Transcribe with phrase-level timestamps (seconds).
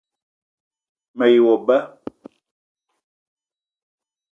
[1.17, 1.77] Me ye wo ba